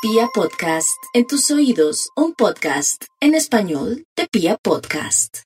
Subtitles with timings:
[0.00, 5.38] Pia Podcast, en tus oídos, un podcast en español de Pia Podcast.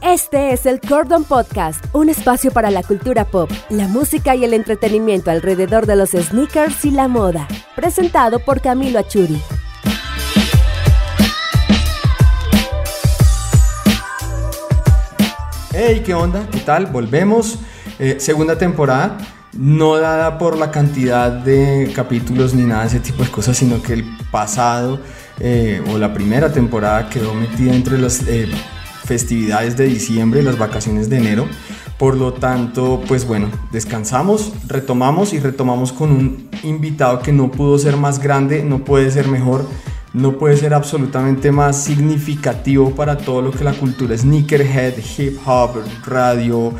[0.00, 4.54] Este es el Cordon Podcast, un espacio para la cultura pop, la música y el
[4.54, 7.46] entretenimiento alrededor de los sneakers y la moda.
[7.76, 9.38] Presentado por Camilo Achuri.
[15.74, 16.48] Hey, ¿qué onda?
[16.50, 16.86] ¿Qué tal?
[16.86, 17.58] Volvemos.
[18.04, 19.16] Eh, segunda temporada,
[19.56, 23.80] no dada por la cantidad de capítulos ni nada de ese tipo de cosas, sino
[23.80, 24.98] que el pasado
[25.38, 28.48] eh, o la primera temporada quedó metida entre las eh,
[29.04, 31.46] festividades de diciembre y las vacaciones de enero.
[31.96, 37.78] Por lo tanto, pues bueno, descansamos, retomamos y retomamos con un invitado que no pudo
[37.78, 39.64] ser más grande, no puede ser mejor
[40.14, 45.82] no puede ser absolutamente más significativo para todo lo que la cultura sneakerhead, hip hop,
[46.06, 46.72] radio,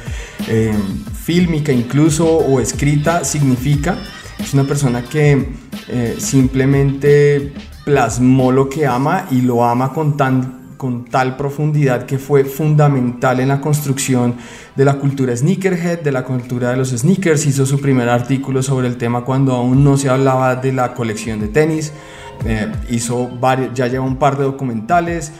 [0.48, 0.74] eh,
[1.22, 3.96] fílmica incluso o escrita significa.
[4.38, 5.54] Es una persona que
[5.88, 7.52] eh, simplemente
[7.84, 13.38] plasmó lo que ama y lo ama con tan con tal profundidad que fue fundamental
[13.38, 14.34] en la construcción
[14.74, 17.46] de la cultura sneakerhead, de la cultura de los sneakers.
[17.46, 21.38] Hizo su primer artículo sobre el tema cuando aún no se hablaba de la colección
[21.38, 21.92] de tenis.
[22.44, 25.30] Eh, hizo varios, ya lleva un par de documentales,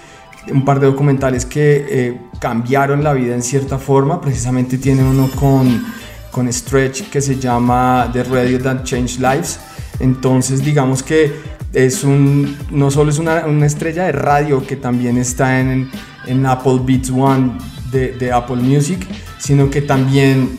[0.46, 4.20] un par de documentales que eh, cambiaron la vida en cierta forma.
[4.20, 5.84] Precisamente tiene uno con,
[6.30, 9.58] con Stretch que se llama The Radio That Changed Lives.
[9.98, 11.32] Entonces, digamos que
[11.72, 15.90] es un, no solo es una, una estrella de radio que también está en,
[16.26, 17.58] en Apple Beats One
[17.90, 19.06] de, de Apple Music,
[19.38, 20.58] sino que también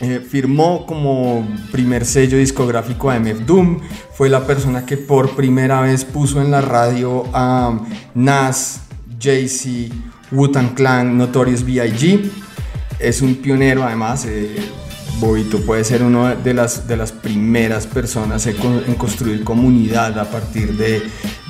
[0.00, 3.80] eh, firmó como primer sello discográfico a MF Doom,
[4.12, 7.80] fue la persona que por primera vez puso en la radio a
[8.14, 8.82] Nas,
[9.18, 9.94] Jay-Z,
[10.32, 12.30] Wu-Tang Clan, Notorious B.I.G.
[12.98, 14.56] Es un pionero además, eh,
[15.18, 18.56] Bobito puede ser una de las, de las primeras personas en,
[18.96, 21.02] construir comunidad a partir de,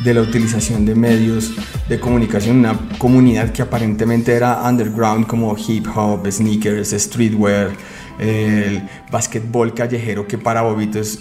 [0.05, 1.53] de, la utilización de medios
[1.89, 7.73] de comunicación, una comunidad que aparentemente era underground como hip hop, sneakers, streetwear,
[8.21, 8.83] el
[9.75, 11.19] callejero que para Bobito es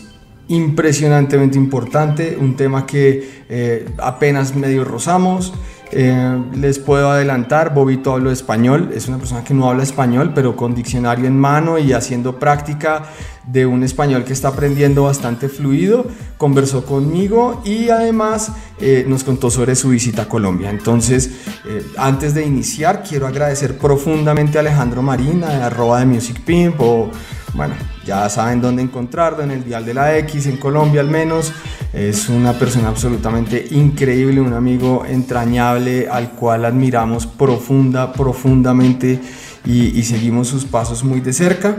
[0.47, 5.53] impresionantemente importante, un tema que eh, apenas medio rozamos.
[5.91, 10.55] Eh, les puedo adelantar, Bobito habla español, es una persona que no habla español, pero
[10.55, 13.03] con diccionario en mano y haciendo práctica
[13.45, 16.05] de un español que está aprendiendo bastante fluido,
[16.37, 20.69] conversó conmigo y además eh, nos contó sobre su visita a Colombia.
[20.69, 21.29] Entonces,
[21.65, 26.79] eh, antes de iniciar, quiero agradecer profundamente a Alejandro Marina, de arroba de Music Pimp,
[26.79, 27.11] o
[27.53, 27.75] bueno,
[28.05, 31.51] ya saben dónde encontrarlo, en el Dial de la X, en Colombia al menos.
[31.93, 39.19] Es una persona absolutamente increíble, un amigo entrañable al cual admiramos profunda, profundamente
[39.65, 41.75] y, seguimos sus pasos muy de cerca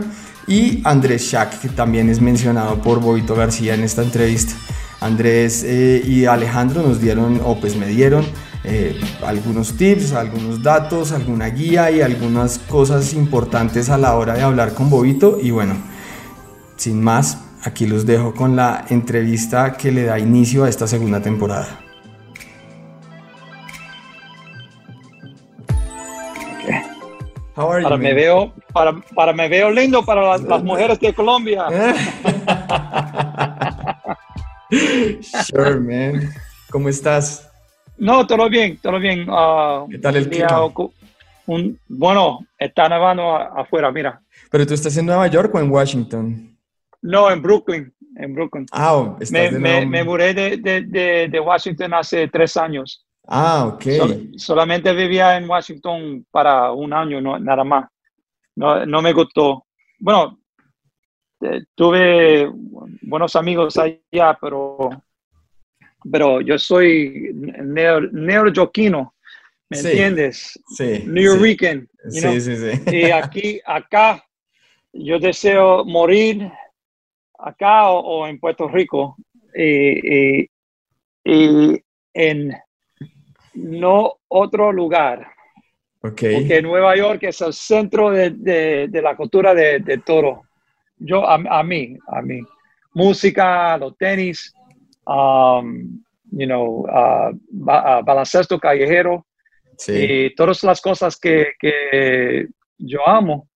[0.47, 4.53] y Andrés Shack, que también es mencionado por Bobito García en esta entrevista.
[4.99, 8.25] Andrés eh, y Alejandro nos dieron, o pues me dieron,
[8.63, 14.41] eh, algunos tips, algunos datos, alguna guía y algunas cosas importantes a la hora de
[14.41, 15.37] hablar con Bobito.
[15.41, 15.75] Y bueno,
[16.77, 21.21] sin más, aquí los dejo con la entrevista que le da inicio a esta segunda
[21.21, 21.81] temporada.
[27.55, 31.65] para me veo para, para me veo lindo para las, mujeres de Colombia.
[35.45, 36.29] sure, man.
[36.69, 37.49] ¿Cómo estás?
[37.97, 39.27] No, todo bien, todo bien.
[39.27, 40.69] Uh, ¿Qué tal el clima?
[41.47, 44.21] Un, bueno, está nevando afuera, mira.
[44.51, 46.56] ¿Pero tú estás en Nueva York o en Washington?
[47.01, 48.65] No, en Brooklyn, en Brooklyn.
[48.71, 53.07] Ah, oh, me, me, me, mudé de, de, de Washington hace tres años.
[53.27, 53.83] Ah, ok.
[54.37, 57.85] solamente vivía en Washington para un año, no, nada más.
[58.55, 59.65] No, no me gustó.
[59.99, 60.39] Bueno,
[61.41, 62.49] eh, tuve
[63.01, 64.89] buenos amigos allá, pero,
[66.09, 69.13] pero yo soy neoyorquino,
[69.69, 70.57] ¿me entiendes?
[70.75, 71.03] Sí.
[71.05, 71.87] New York.
[72.09, 72.95] Sí, sí, sí.
[72.95, 74.23] Y aquí, acá,
[74.93, 76.49] yo deseo morir
[77.37, 79.15] acá o, en Puerto Rico.
[79.55, 80.47] y,
[81.23, 82.53] y en
[83.53, 85.27] no otro lugar.
[86.01, 86.35] Okay.
[86.35, 88.29] Porque Nueva York es el centro de,
[88.87, 90.43] de, la cultura de, de todo.
[90.97, 92.39] Yo, a, mí, a mí.
[92.93, 94.53] Música, los tenis,
[95.05, 96.01] um,
[96.31, 99.25] you know, uh, baloncesto callejero
[99.87, 102.47] y todas las cosas que, que
[102.77, 103.47] yo amo.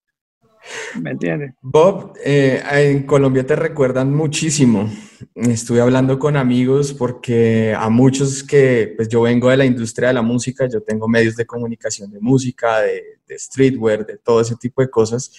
[1.02, 1.54] ¿Me entiendes?
[1.62, 4.90] Bob, eh, en Colombia te recuerdan muchísimo.
[5.36, 10.16] Estuve hablando con amigos porque a muchos que, pues yo vengo de la industria de
[10.16, 13.04] la música, yo tengo medios de comunicación de música, de,
[13.38, 15.32] streetwear, de todo ese tipo de cosas.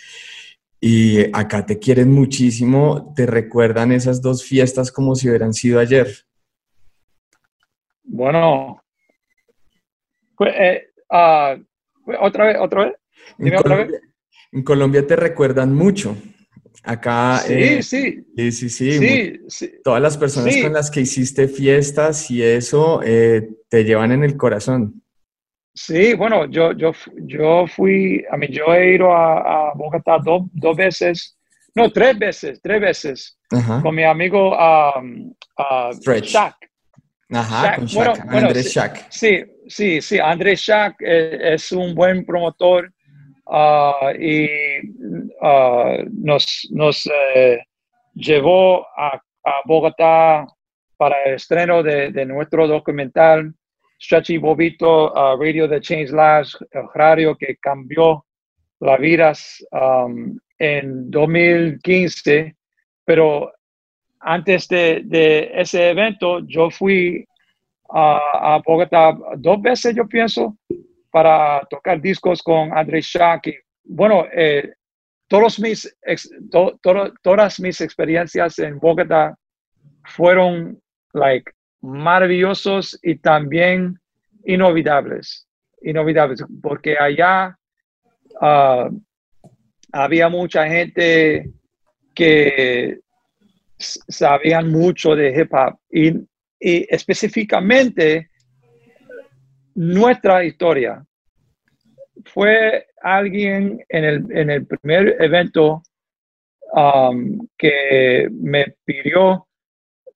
[0.80, 6.08] y acá te quieren muchísimo, te recuerdan esas dos fiestas como si hubieran sido ayer.
[8.02, 8.82] Bueno,
[10.36, 11.56] pues, eh, ah,
[12.20, 12.94] otra vez, otra vez.
[13.38, 14.00] En Colombia,
[14.52, 16.16] en Colombia, te recuerdan mucho.
[16.84, 17.40] Acá.
[17.46, 18.25] Sí, eh, sí.
[18.37, 19.72] Sí, sí, sí.
[19.84, 24.37] Todas las personas con las que hiciste fiestas y eso eh, te llevan en el
[24.37, 25.02] corazón.
[25.75, 30.76] Sí, bueno, yo, yo, yo fui, a mí, yo he ido a, Bogotá dos, dos
[30.76, 31.38] veces,
[31.75, 33.38] no, tres veces, tres veces,
[33.82, 36.56] con mi amigo um, uh, Shaq.
[37.31, 39.06] Ajá, con Shaq, Andrés sí, Shaq.
[39.08, 42.93] Sí, sí, sí, Andrés Shaq eh, es, un buen promotor
[43.52, 44.49] uh, y
[45.40, 47.60] uh, nos, eh,
[48.14, 49.20] llevó a,
[49.64, 50.46] Bogotá
[50.96, 53.52] para el estreno de, nuestro documental
[54.00, 58.25] Stretchy Bobito, uh, Radio de Change Lives, el radio que cambió
[58.81, 62.54] las vidas um, en 2015,
[63.04, 63.52] pero
[64.20, 67.25] antes de, ese evento yo fui
[67.94, 70.56] a Bogotá dos veces, yo pienso,
[71.12, 73.55] para tocar discos con Andrés Shaki.
[73.85, 74.73] bueno, eh,
[75.29, 75.97] todos mis,
[77.23, 79.35] todas mis experiencias en Bogotá
[80.05, 80.81] fueron
[81.14, 81.50] like
[81.81, 83.99] maravillosos y también
[84.44, 85.47] inolvidables,
[85.82, 87.56] inolvidables, porque allá
[88.41, 88.91] ah,
[89.93, 91.50] había mucha gente
[92.14, 93.00] que
[93.79, 96.26] sabían mucho de hip hop y,
[96.61, 98.31] específicamente
[99.74, 101.04] nuestra historia.
[102.24, 105.82] Fue alguien en el, en el primer evento
[106.72, 109.46] um, que me pidió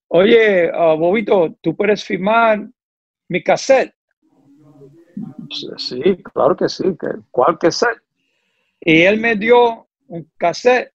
[0.08, 2.66] oye, uh, Bobito, ¿tú puedes firmar
[3.28, 3.94] mi cassette?
[5.76, 6.84] Sí, claro que sí.
[7.30, 8.00] ¿Cuál cassette?
[8.80, 10.92] Y él me dio un cassette,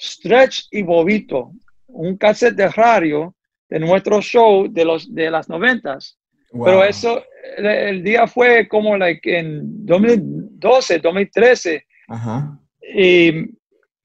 [0.00, 1.52] Stretch y Bobito,
[1.88, 3.34] un cassette de radio
[3.68, 6.17] de nuestro show de, los, de las noventas.
[6.52, 7.22] Pero eso,
[7.56, 11.84] el, día fue como like en 2012, 2013.
[12.08, 12.58] Ajá.
[12.94, 13.30] Y,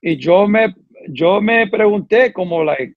[0.01, 0.75] y yo, me,
[1.07, 2.95] yo me pregunté como, like,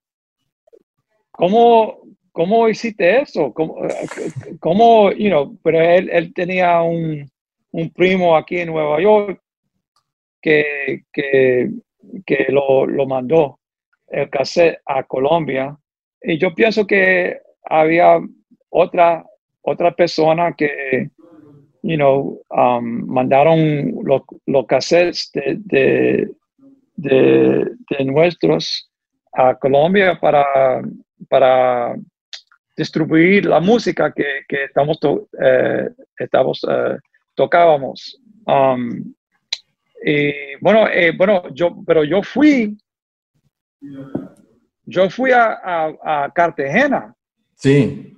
[1.30, 2.00] ¿cómo,
[2.32, 3.52] cómo hiciste eso?
[3.52, 3.76] ¿Cómo,
[4.60, 7.30] cómo you know, pero él, él tenía un,
[7.70, 9.40] un, primo aquí en Nueva York
[10.42, 11.70] que, que,
[12.24, 13.60] que lo, lo, mandó
[14.08, 15.76] el cassette a Colombia.
[16.20, 18.18] Y yo pienso que había
[18.70, 19.24] otra,
[19.66, 21.10] otra persona que,
[21.82, 26.30] you know, um, mandaron los, los cassettes de, de,
[26.96, 28.90] de, de nuestros
[29.32, 30.82] a Colombia para
[31.28, 31.94] para
[32.76, 34.98] distribuir la música que, que estamos,
[35.40, 35.88] eh,
[36.18, 36.98] estamos eh,
[37.34, 38.20] tocábamos.
[38.46, 39.14] Um,
[40.04, 42.76] y bueno, eh, bueno, yo, pero yo fui,
[44.84, 45.58] yo fui a,
[46.02, 47.14] a, Cartagena.
[47.54, 48.15] Sí.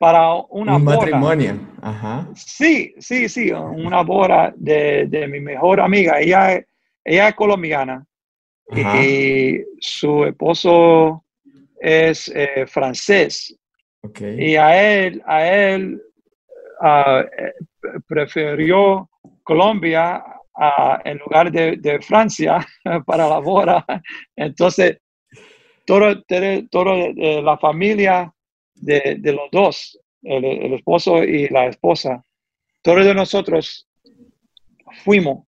[0.00, 1.58] Para una Un matrimonio.
[1.82, 2.26] Ajá.
[2.34, 6.18] Sí, sí, sí, una boda de, de mi mejor amiga.
[6.18, 6.64] Ella,
[7.04, 8.06] ella es colombiana.
[8.74, 11.26] Y su esposo
[11.78, 13.54] es eh, francés.
[14.18, 16.00] Y a él, a él
[16.82, 17.52] eh,
[18.08, 19.10] prefirió
[19.42, 20.24] Colombia
[21.04, 22.66] en lugar de, Francia
[23.04, 23.84] para la boda.
[24.34, 24.96] Entonces,
[25.84, 26.22] todo,
[26.70, 28.32] todo la familia
[28.80, 32.24] de, los dos, el, el, esposo y la esposa,
[32.82, 33.88] todos de nosotros
[35.04, 35.46] fuimos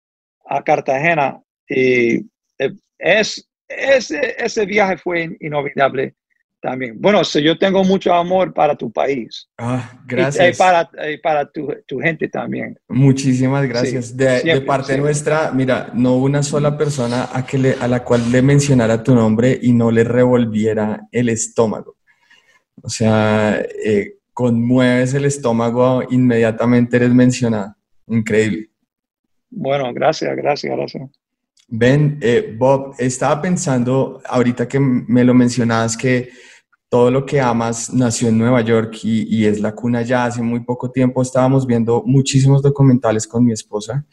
[0.45, 2.17] a Cartagena y
[2.57, 6.15] eh, es ese, ese viaje fue inolvidable
[6.61, 6.99] también.
[6.99, 9.47] Bueno, si yo tengo mucho amor para tu país.
[9.57, 10.55] Ah, gracias.
[10.55, 10.89] Y, para,
[11.21, 12.79] para tu, tu, gente también.
[12.87, 14.15] Muchísimas gracias.
[14.15, 18.41] de, parte nuestra, mira, no una sola persona a, que le, a la cual le
[18.41, 21.96] mencionara tu nombre y no le revolviera el estómago.
[22.81, 27.75] O sea, eh, conmueves el estómago, inmediatamente eres mencionada.
[28.07, 28.69] Increíble.
[29.49, 31.09] Bueno, gracias, gracias, gracias.
[31.67, 36.29] Ben, eh, Bob, estaba pensando ahorita que me lo mencionabas que
[36.87, 40.61] todo lo que amas nació en Nueva York y, es la cuna ya hace muy
[40.61, 41.21] poco tiempo.
[41.21, 44.05] Estábamos viendo muchísimos documentales con mi esposa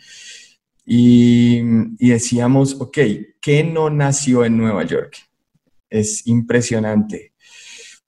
[0.85, 1.61] y,
[1.99, 2.99] y decíamos, ok,
[3.41, 5.17] ¿qué no nació en Nueva York?
[5.89, 7.34] Es impresionante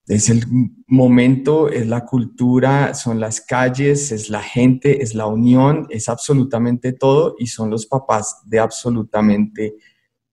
[0.09, 0.45] es el
[0.87, 6.93] momento, es la cultura, son las calles, es la gente, es la unión, es absolutamente
[6.93, 9.75] todo y son los papás de absolutamente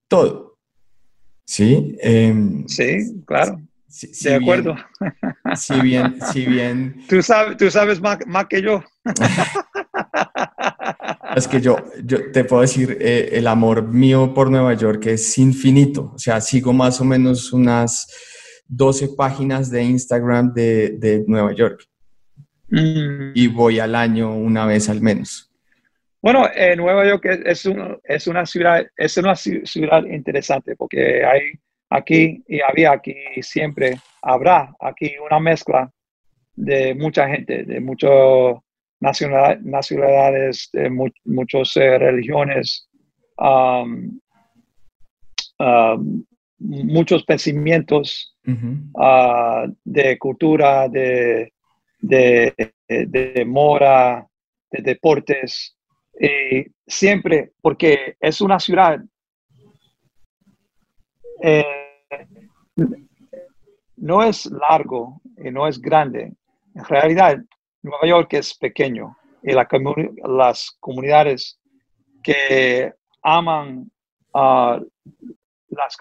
[0.07, 0.59] todo.
[1.45, 1.97] ¿Sí?
[2.01, 3.59] Em, sí, claro.
[4.21, 4.75] de acuerdo.
[5.55, 7.03] si bien, si bien.
[7.09, 8.83] Tú sabes, tú sabes más, más que yo.
[11.35, 15.37] Es que yo, yo te puedo decir, eh, el amor mío por Nueva York es
[15.39, 16.11] infinito.
[16.13, 18.07] O sea, sigo más o menos unas
[18.75, 21.87] 12 páginas de Instagram de, de Nueva York.
[22.69, 23.31] Mm.
[23.35, 25.51] Y voy al año una vez al menos.
[26.21, 27.67] Bueno, eh, Nueva York es,
[28.05, 31.41] es, una ciudad, es una ciudad interesante porque hay
[31.89, 35.91] aquí y había aquí siempre, habrá aquí una mezcla
[36.55, 38.55] de mucha gente, de muchas
[39.01, 42.87] nacionalidades, de muchas eh, religiones,
[43.37, 44.17] um,
[45.59, 46.23] um,
[46.57, 51.53] muchos pensamientos uh, de cultura, de,
[51.99, 54.27] de, de, mora,
[54.71, 55.77] de deportes.
[56.19, 58.99] Y siempre, porque es una ciudad
[61.41, 61.65] eh,
[63.97, 66.33] no es largo y no es grande.
[66.75, 67.37] En realidad,
[67.81, 71.59] Nueva York es pequeño y las comunidades
[72.23, 73.91] que aman
[74.33, 74.79] uh,
[75.69, 75.97] las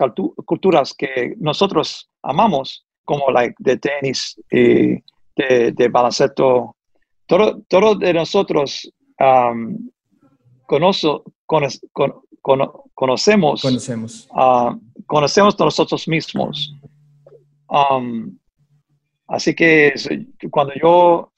[0.46, 5.02] culturas que nosotros amamos, como la de tenis y
[5.36, 6.76] de, baloncesto,
[7.26, 9.90] todo, todo, de nosotros um,
[10.66, 11.22] conocemos,
[13.62, 16.74] conocemos, uh, conocemos nosotros mismos.
[17.68, 18.38] Um,
[19.28, 19.94] así que
[20.50, 21.32] cuando yo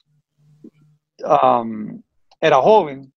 [1.23, 2.01] um,
[2.39, 3.11] era joven,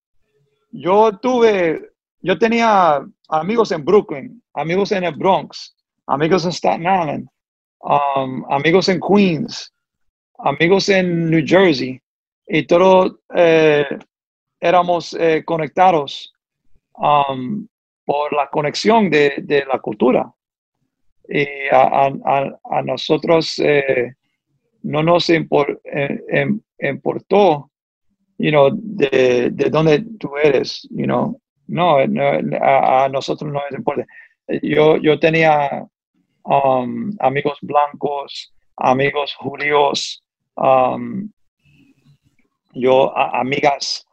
[0.71, 5.75] yo tuve, yo tenía amigos en Brooklyn, amigos en el Bronx,
[6.07, 7.29] amigos en Staten Island,
[7.81, 9.73] um, amigos en Queens,
[10.39, 12.01] amigos en New Jersey,
[12.47, 13.87] y todos eh,
[14.61, 16.33] éramos eh, conectados
[18.05, 20.33] por la conexión de la cultura
[21.29, 24.15] y a, nosotros eh,
[24.83, 27.71] no nos em, importó,
[28.39, 31.39] you know, de, de dónde tú eres, you know.
[31.67, 34.07] No, a, nosotros no nos importa.
[34.63, 35.87] Yo, yo tenía
[36.49, 40.23] um, amigos blancos, amigos judíos,
[40.57, 41.31] um,
[42.73, 44.05] yo amigas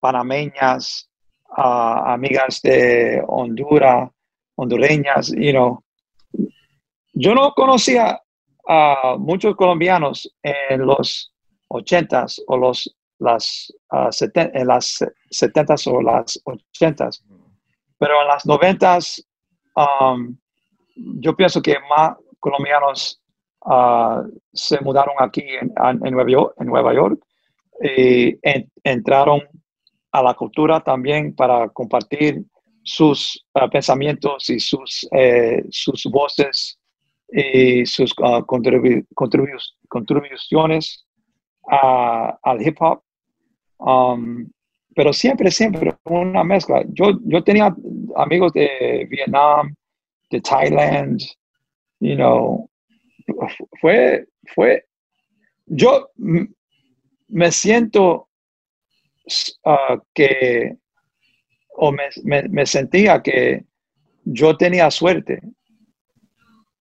[0.00, 1.08] panameñas,
[1.56, 4.10] amigas de Honduras,
[4.56, 5.82] hondureñas, you know.
[7.12, 8.20] Yo no conocía
[8.66, 11.32] a muchos colombianos en los
[11.68, 17.22] 80s o los, las, uh, en las 70s o las 80s,
[17.98, 19.27] pero en las 90s
[19.78, 20.36] um,
[21.20, 23.20] yo pienso que más colombianos
[23.64, 27.20] uh, se mudaron aquí en, Nueva York,
[27.80, 28.36] y
[28.82, 29.42] entraron
[30.10, 32.42] a la cultura también para compartir
[32.82, 36.78] sus ah, pensamientos y sus, eh, sus voces
[37.30, 41.04] y sus uh, contribuciones
[41.70, 43.02] al hip hop.
[43.78, 44.50] Um,
[44.94, 46.84] pero siempre, siempre una mezcla.
[46.88, 47.74] Yo, yo tenía
[48.16, 49.74] amigos de Vietnam,
[50.30, 51.20] de Thailand,
[52.00, 52.68] you know,
[53.80, 54.84] fue, fue,
[55.66, 56.10] yo
[57.28, 58.28] me siento
[59.64, 60.76] uh, que
[61.80, 63.64] o me, sentía que
[64.24, 65.40] yo tenía suerte,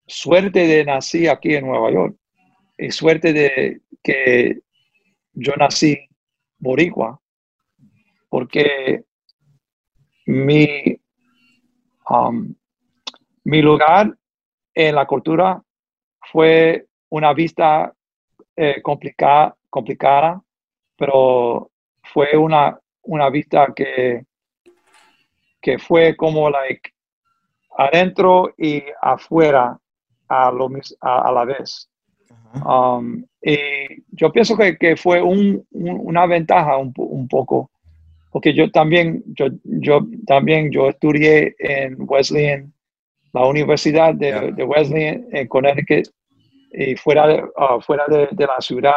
[0.08, 2.18] suerte de nací aquí en Nueva York
[2.78, 4.60] y suerte de que
[5.34, 6.00] yo nací
[6.58, 7.22] boricua,
[8.38, 9.04] porque
[10.28, 10.96] mi,
[12.08, 12.54] um,
[13.46, 14.16] mi lugar
[14.76, 15.60] en la cultura
[16.32, 17.92] fue una vista
[18.56, 20.40] eh, complicada, complicada,
[20.96, 21.72] pero
[22.14, 24.24] fue una, una vista que
[25.60, 26.92] que fue como like
[27.76, 29.80] adentro y afuera
[30.28, 30.70] a, lo,
[31.02, 31.90] a, a la vez.
[32.64, 33.58] Um, y
[34.12, 37.70] yo pienso que, que fue un, una ventaja un, un, poco,
[38.32, 42.74] porque yo también, yo, yo también, yo estudié en Wesleyan,
[43.34, 46.08] la Universidad de, de Wesleyan en Connecticut,
[46.72, 48.94] y fuera de, uh, fuera de, de, la ciudad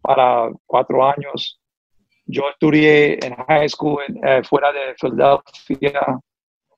[0.00, 1.60] para cuatro años
[2.30, 6.20] yo estudié en high school eh, fuera de Filadelfia.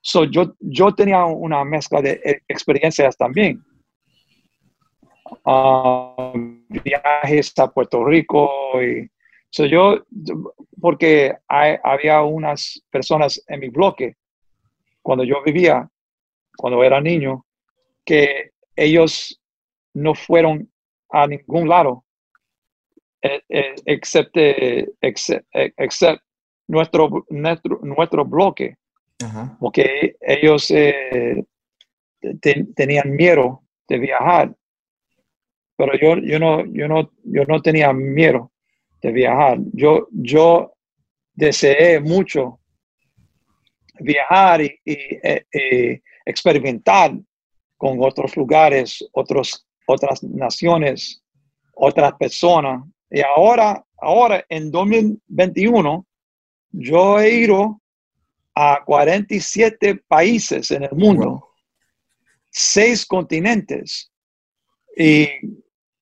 [0.00, 3.62] So, yo, yo tenía una mezcla de e, experiencias también.
[5.44, 8.50] Um, viajes a Puerto Rico
[8.82, 9.08] y
[9.52, 10.02] so yo
[10.80, 14.16] porque había unas personas en mi bloque
[15.02, 15.88] cuando yo vivía
[16.56, 17.44] cuando era niño
[18.04, 19.38] que ellos
[19.94, 20.70] no fueron
[21.10, 22.04] a ningún lado
[23.20, 24.40] excepto
[25.00, 26.22] except,
[26.66, 28.76] nuestro, nuestro, nuestro bloque,
[29.60, 31.44] porque ellos eh,
[32.74, 34.56] tenían miedo de viajar,
[35.76, 38.51] pero yo, yo, no, yo, no, yo no tenía miedo
[39.02, 39.58] de viajar.
[39.72, 40.72] Yo, yo
[41.34, 42.60] deseé mucho
[43.98, 47.12] viajar y, y, experimentar
[47.76, 51.22] con otros lugares, otros, otras naciones,
[51.74, 52.84] otras personas.
[53.10, 56.06] Y ahora, ahora en 2021,
[56.70, 57.80] yo he ido
[58.54, 61.48] a 47 países en el mundo,
[62.50, 64.10] seis continentes.
[64.96, 65.26] Y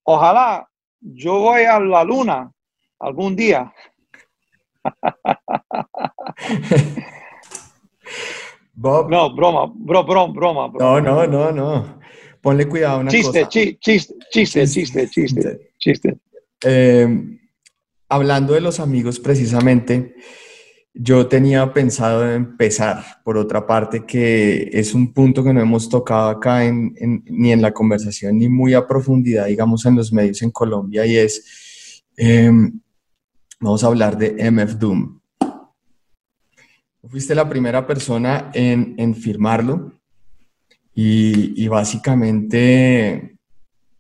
[0.03, 0.69] ojalá
[1.01, 2.53] yo voy a la luna
[3.01, 3.73] algún día.
[8.75, 9.11] Bob.
[9.11, 12.01] No, broma, bro, broma, broma, No, no, no, no.
[12.41, 13.51] Ponle cuidado a una chiste, cosa.
[13.51, 13.79] chiste,
[14.31, 16.19] chiste, chiste, chiste, chiste.
[16.65, 17.39] Eh,
[18.09, 20.15] hablando de los amigos precisamente,
[20.95, 26.31] yo tenía pensado empezar por otra parte, que es un punto que no hemos tocado
[26.31, 26.95] acá en,
[27.27, 31.17] ni en la conversación ni muy a profundidad, digamos, en los medios en Colombia, y
[31.17, 32.81] es, em,
[33.61, 35.21] vamos a hablar de MF Doom.
[37.09, 39.93] Fuiste la primera persona en, en firmarlo
[40.95, 43.37] y, y básicamente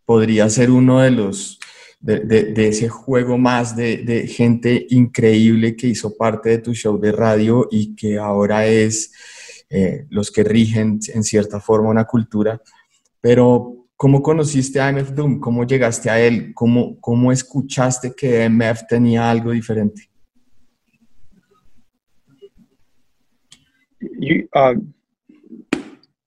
[0.04, 1.60] podría ser uno de los
[2.00, 7.68] de, ese juego más de, gente increíble que hizo parte de tu show de radio
[7.70, 9.12] y que ahora es
[9.68, 12.60] eh, los que rigen en cierta forma una cultura.
[13.20, 15.40] Pero, ¿cómo conociste a MF Doom?
[15.40, 16.54] ¿Cómo llegaste a él?
[16.54, 20.08] ¿Cómo, cómo escuchaste que MF tenía algo diferente?
[24.00, 24.80] Uh,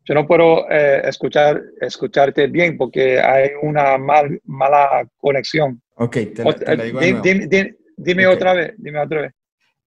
[0.06, 5.82] yo no puedo eh, escuchar, escucharte bien porque hay una mal, mala conexión.
[5.96, 9.32] Ok, te la, digo de dime, otra vez, dime otra vez.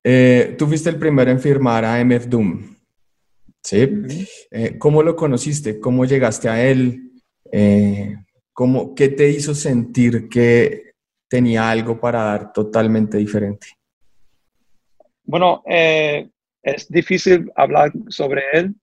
[0.02, 2.74] Eh, tú fuiste el primero en firmar a MF Doom.
[3.62, 3.88] ¿Sí?
[4.50, 5.78] Eh, ¿Cómo lo conociste?
[5.78, 7.05] ¿Cómo llegaste a él?
[8.52, 10.92] ¿Cómo, ¿Qué te hizo sentir que
[11.28, 13.68] tenía algo para dar totalmente diferente?
[15.24, 18.74] Bueno, es difícil hablar sobre él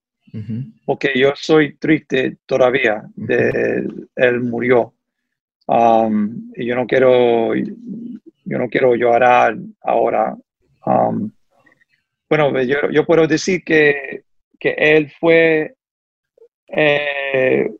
[0.84, 4.94] porque yo soy triste todavía de él murió.
[5.66, 10.36] Um, y yo no quiero, yo no quiero llorar ahora.
[10.84, 11.30] Um,
[12.28, 14.24] bueno, yo, puedo decir que,
[14.58, 15.74] que él fue
[16.68, 17.70] eh,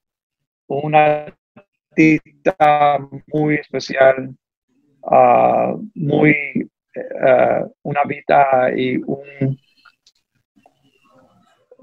[0.66, 1.26] una
[1.90, 2.98] artista
[3.32, 4.34] muy especial,
[5.02, 9.58] uh, muy, uh, una vida y un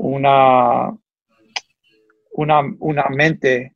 [0.01, 0.91] una,
[2.33, 3.75] una, una mente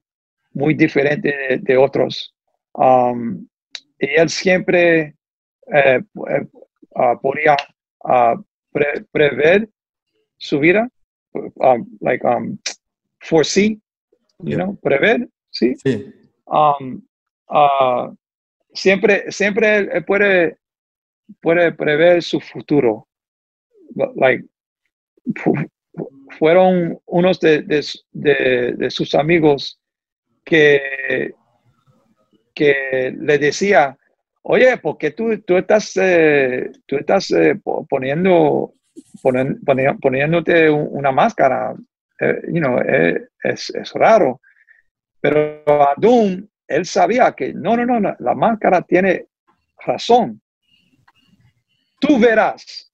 [0.53, 2.33] muy diferente de, otros.
[2.73, 3.47] Um,
[3.99, 5.15] y él siempre
[5.71, 7.55] ah, podía
[8.03, 8.35] ah,
[9.11, 9.69] prever
[10.37, 10.89] su vida,
[12.01, 12.57] like um,
[13.19, 13.79] foresee,
[14.39, 15.75] you know, prever, ¿sí?
[15.75, 16.13] sí.
[16.45, 17.01] Um,
[17.49, 18.15] uh,
[18.73, 20.57] siempre, siempre él puede,
[21.41, 23.07] puede prever su futuro.
[24.15, 24.45] Like,
[26.37, 29.79] fueron unos de, sus amigos
[30.43, 31.33] que,
[32.53, 33.97] que le decía,
[34.43, 38.73] oye, ¿por qué tú, tú estás, eh, tú estás eh, poniendo,
[40.01, 41.75] poniéndote una máscara?
[42.19, 42.79] Eh, you know,
[43.43, 44.41] es, es, raro.
[45.19, 49.27] Pero a Doom, él sabía que no, no, no, la máscara tiene
[49.85, 50.41] razón.
[51.99, 52.85] Tú verás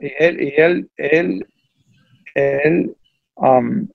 [0.00, 1.46] y él, y él, él,
[2.34, 2.96] él,
[3.36, 3.86] um,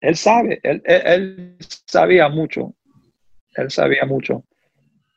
[0.00, 2.74] él sabe, él, él, sabía mucho,
[3.56, 4.44] él sabía mucho.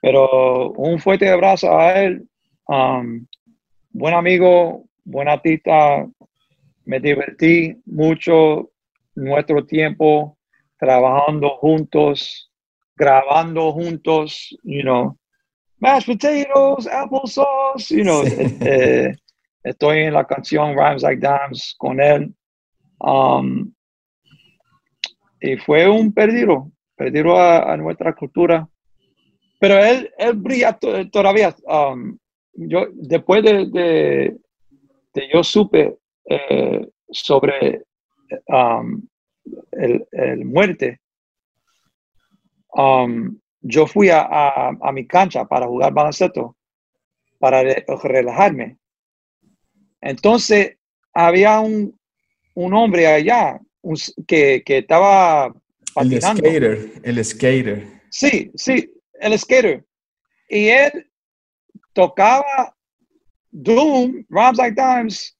[0.01, 2.27] Pero un fuerte abrazo a él,
[2.67, 3.25] um,
[3.91, 6.07] buen amigo, buena artista,
[6.87, 8.71] me divertí mucho
[9.13, 10.37] nuestro tiempo
[10.79, 12.49] trabajando juntos,
[12.95, 15.17] grabando juntos, you know,
[15.79, 18.23] mashed potatoes, applesauce, you know,
[18.61, 19.13] eh,
[19.63, 22.33] Estoy en la canción Rhymes Like Dimes con él.
[22.99, 23.73] Um,
[25.41, 28.65] y fue un perdido, perdido a, nuestra cultura.
[29.59, 30.79] Pero él, él brilla
[31.11, 31.53] todavía.
[31.65, 32.17] Um,
[32.53, 33.65] yo, después de,
[35.13, 35.97] de, yo supe
[36.29, 37.83] eh, sobre
[38.47, 39.01] um,
[39.71, 40.99] el, el, muerte,
[43.61, 44.27] yo fui a,
[44.69, 46.55] a, mi cancha para jugar baloncesto,
[47.39, 47.63] para
[48.03, 48.77] relajarme.
[50.01, 50.77] Entonces,
[51.13, 51.97] había un,
[52.55, 53.59] hombre allá
[54.27, 55.53] que, estaba
[55.93, 56.45] patinando.
[56.45, 58.01] El skater, el skater.
[58.09, 59.85] Sí, sí, el skater.
[60.49, 61.09] Y él
[61.93, 62.75] tocaba
[63.51, 65.36] Doom, Rhymes Like Dimes,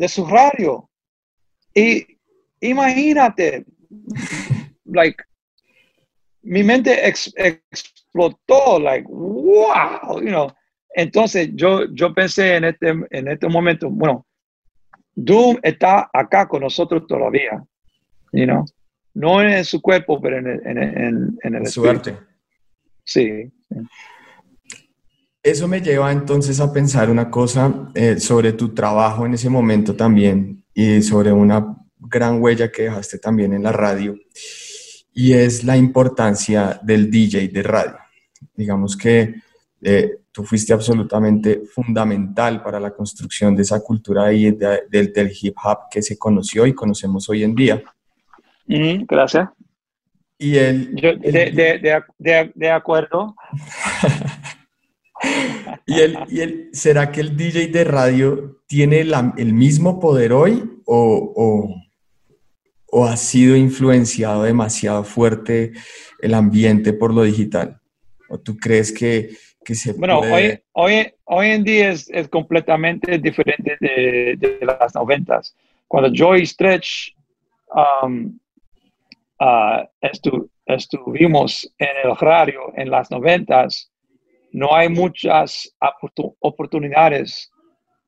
[0.00, 0.88] de su radio.
[1.74, 2.06] Y
[2.60, 3.66] imagínate,
[4.84, 5.22] like,
[6.42, 10.50] mi mente explotó, like, wow, you know,
[10.96, 14.26] entonces yo, yo pensé en este, en este momento, bueno,
[15.14, 17.62] Doom está acá con nosotros todavía,
[18.32, 18.64] you know?
[19.12, 22.16] no en su cuerpo, pero en el, en, en, en el Su arte.
[23.04, 23.52] Sí.
[25.42, 29.96] Eso me lleva entonces a pensar una cosa eh, sobre tu trabajo en ese momento
[29.96, 34.16] también y sobre una gran huella que dejaste también en la radio
[35.14, 37.96] y es la importancia del DJ de radio.
[38.54, 39.34] Digamos que
[39.82, 45.56] eh, tú fuiste absolutamente fundamental para la construcción de esa cultura de- del, del hip
[45.64, 47.82] hop que se conoció y conocemos hoy en día.
[48.66, 49.48] Mm, gracias.
[50.38, 53.34] Y el, Yo, el- de, de, de, de, de acuerdo.
[55.86, 60.32] y el, y el- ¿será que el DJ de radio tiene la- el mismo poder
[60.32, 61.74] hoy o, o-
[62.92, 65.72] o ha sido influenciado demasiado fuerte
[66.20, 67.80] el ambiente por lo digital?
[68.28, 69.30] ¿O tú crees que,
[69.64, 74.58] que se Bueno, puede- hoy, hoy, hoy en día es, es completamente diferente de, de
[74.64, 75.54] las noventas.
[75.88, 77.14] Cuando Joy Stretch
[78.02, 78.38] um,
[79.40, 83.90] ah, estu- estuvimos en el radio en las noventas,
[84.52, 87.50] no hay muchas oportu- oportunidades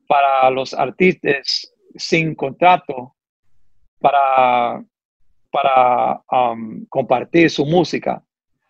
[0.09, 3.15] para los artistas sin contrato
[4.01, 4.83] para,
[5.51, 8.23] para um, compartir su música.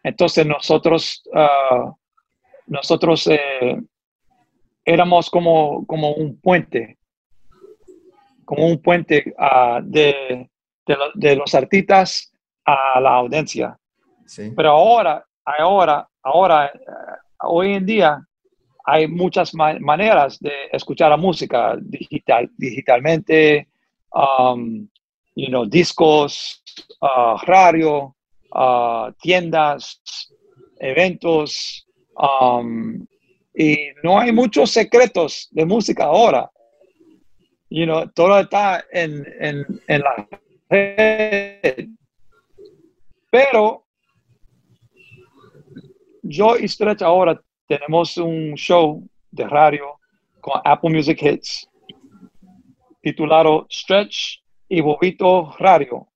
[0.02, 1.92] Entonces nosotros, ah,
[2.66, 3.80] nosotros eh,
[4.84, 6.98] éramos como, como un puente,
[8.44, 10.50] como un puente ah, de,
[10.86, 12.32] de, lo- de los artistas
[12.64, 13.78] a la audiencia.
[14.26, 14.52] Sí.
[14.56, 16.72] Pero ahora, ahora, ahora,
[17.42, 18.26] hoy en día
[18.84, 23.68] hay muchas ma- maneras de escuchar la música digital, digitalmente,
[24.12, 24.88] um,
[25.34, 26.62] you know, discos,
[27.00, 28.14] ah, radio,
[28.54, 30.00] ah, tiendas,
[30.78, 33.06] eventos, um,
[33.54, 36.50] y no hay muchos secretos de música ahora.
[37.70, 40.28] You know, todo está en, en, en la
[40.68, 41.88] red.
[43.30, 43.86] Pero
[46.32, 50.00] yo y Stretch ahora tenemos un show de radio
[50.40, 51.68] con Apple Music Hits
[53.02, 56.08] titulado Stretch y Bobito Radio.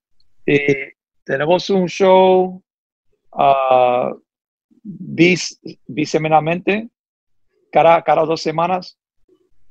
[1.25, 2.63] Tenemos un show
[3.33, 4.15] ah,
[4.83, 6.89] bis, bisemanalmente,
[7.71, 8.97] cada, cada dos semanas.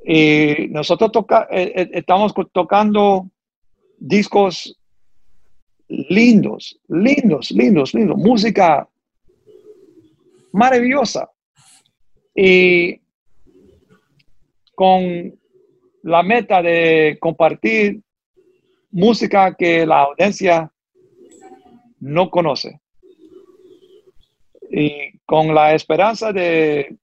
[0.06, 1.12] Y nosotros
[1.50, 3.30] eh, eh, estamos tocando
[3.98, 4.78] discos
[5.88, 8.88] lindos, lindos, lindos, lindos, música
[10.56, 11.30] maravillosa.
[12.34, 13.02] Y
[14.74, 15.38] con
[16.04, 18.02] la meta de compartir
[18.92, 20.72] música que la audiencia
[22.00, 22.80] no conoce.
[24.72, 26.98] Y con la esperanza de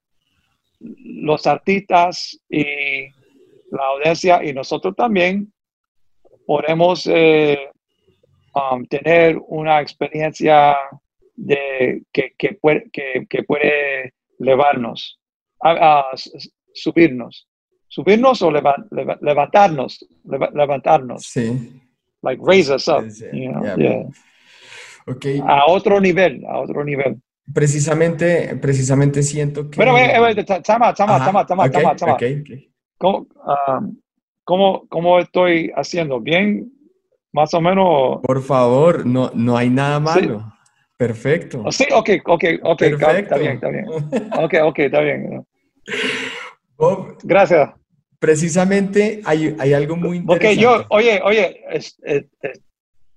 [0.81, 2.65] los artistas y
[3.71, 5.53] la audiencia y nosotros también
[6.47, 7.71] podemos eh,
[8.55, 10.77] um, tener una experiencia
[11.35, 15.19] de, que, que puede, que, que puede elevarnos,
[15.63, 16.05] a,
[16.75, 17.49] subirnos.
[17.89, 21.81] Subirnos o leva- leva- levantarnos, leva- levantarnos, Sí.
[22.23, 23.77] like raise us up, Sí, you know, yeah.
[23.77, 24.09] yeah.
[25.07, 25.27] Ok.
[25.47, 27.21] a otro nivel, a otro nivel.
[27.53, 29.77] Precisamente, precisamente siento que...
[29.77, 29.93] Pero.
[32.99, 33.27] ¿Cómo,
[34.45, 36.21] cómo- cómo estoy haciendo?
[36.21, 36.73] ¿Bien?
[37.33, 38.21] Más o menos.
[38.23, 40.03] Por favor, no, no hay nada Sí.
[41.07, 41.63] Perfecto.
[41.65, 43.17] Oh, Sí, ok, ok, ok, Perfecto.
[43.17, 43.87] está bien, está bien.
[44.37, 45.45] Ok, ok, está bien.
[46.77, 47.71] Bob, Gracias.
[48.21, 50.63] precisamente hay, hay algo muy interesante.
[50.63, 52.61] yo, oye, oye, es- es- es-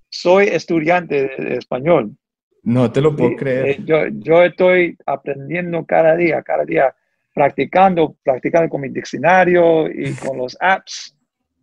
[0.10, 2.18] soy estudiante de, español.
[2.64, 3.70] No te lo puedo Y, creer.
[3.70, 6.96] eh, yo, yo estoy aprendiendo cada día, cada día,
[7.36, 11.16] practicando, practicando con mi diccionario y con los apps,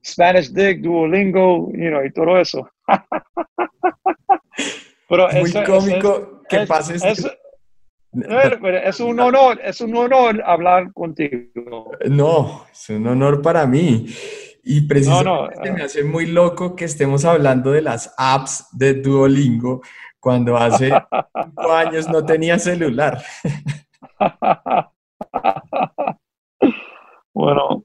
[0.04, 2.70] Spanish Dig, Duolingo, you know, y todo eso.
[5.12, 7.04] Pero Es muy eso- eso cómico que es- pases...
[7.04, 7.30] eso-
[8.14, 11.90] es un honor, es un honor hablar contigo.
[12.08, 14.06] No, es un honor para mí.
[14.64, 15.84] Y precisamente no, se me ah.
[15.84, 19.82] hace muy loco que estemos hablando de las apps de Duolingo
[20.18, 23.22] cuando hace cinco años no tenía celular.
[27.34, 27.84] bueno,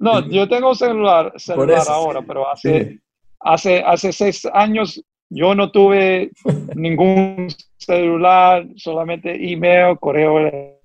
[0.00, 3.00] no, yo tengo celular, celular eso, ahora, pero hace, Sí.
[3.38, 5.00] hace, hace seis años
[5.34, 6.30] yo no tuve
[6.74, 10.78] ningún celular, solamente email, correo ele-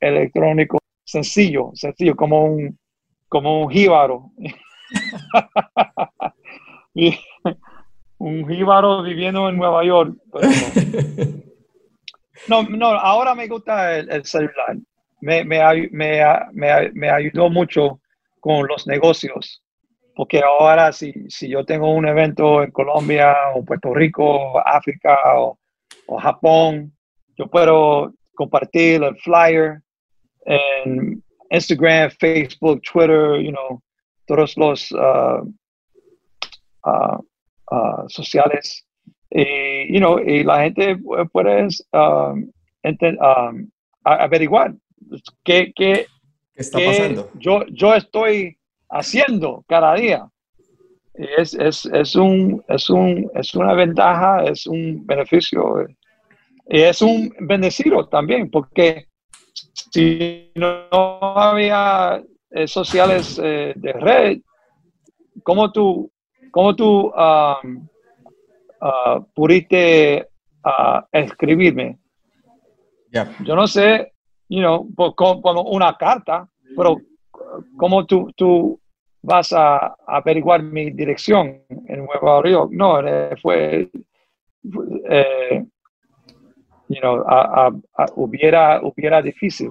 [0.00, 2.78] electrónico, sencillo, sencillo, como un,
[3.28, 4.30] como un jíbaro.
[8.20, 10.16] Un jíbaro viviendo en Nueva York.
[12.48, 14.76] no, no, ahora me gusta el, el celular.
[15.20, 15.60] Me, me,
[15.92, 18.00] me, me, ayudó mucho
[18.40, 19.62] con los negocios.
[20.18, 25.56] Porque ahora si, si yo tengo un evento en Colombia o Puerto Rico, África o,
[26.06, 26.92] o Japón,
[27.36, 29.80] yo puedo compartir el flyer
[30.44, 33.80] en Instagram, Facebook, Twitter, you know,
[34.26, 35.44] todos los uh,
[36.84, 37.22] uh,
[37.70, 38.84] uh, sociales.
[39.30, 40.96] Y, you know, y la gente
[41.30, 42.50] puede um,
[42.82, 43.70] um,
[44.02, 44.74] averiguar
[45.44, 46.06] qué, qué,
[46.56, 47.30] está pasando.
[47.38, 48.57] Yo, yo estoy
[48.90, 50.28] haciendo cada día.
[51.14, 55.86] Es, es, es, un, es, un, es una ventaja, es un beneficio
[56.68, 59.08] y es un bendecido también, porque
[59.90, 64.38] si no había eh, sociales eh, de red,
[65.42, 66.10] ¿cómo tú,
[66.50, 67.88] cómo tú um,
[68.80, 70.28] uh, pudiste
[70.64, 71.98] uh, escribirme?
[73.44, 74.12] Yo no sé,
[74.48, 76.46] you know, como una carta,
[76.76, 76.98] pero
[77.76, 78.80] ¿cómo tú, tú
[79.22, 82.70] vas a averiguar mi dirección en Nueva York?
[82.72, 83.90] No, eh, fue,
[85.10, 85.64] eh,
[86.88, 87.24] you know,
[88.16, 89.70] hubiera, hubiera difícil.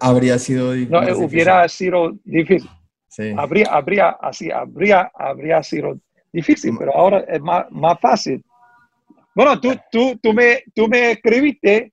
[0.00, 0.92] Habría sido difícil.
[0.92, 2.70] No, hubiera sido difícil.
[3.08, 3.32] Sí.
[3.36, 5.98] Habría, habría, así, habría, habría sido
[6.32, 6.78] difícil, mm.
[6.78, 8.42] pero ahora es más, más fácil.
[9.34, 11.92] Bueno, tú, tú, tú, me, tú me escribiste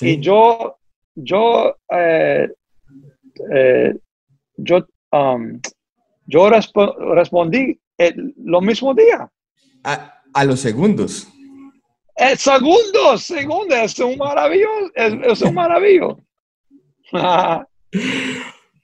[0.00, 0.76] y yo,
[1.14, 2.48] yo, eh,
[3.54, 3.94] eh,
[4.56, 5.60] yo, um,
[6.26, 9.30] yo respondí el, lo mismo día.
[9.84, 11.28] A, a los segundos.
[12.14, 16.20] El segundo, segundo, es un maravilloso, es, un maravilloso.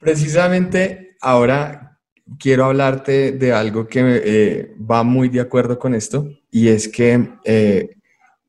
[0.01, 1.99] Precisamente ahora
[2.39, 7.29] quiero hablarte de algo que eh, va muy de acuerdo con esto y es que
[7.45, 7.97] eh,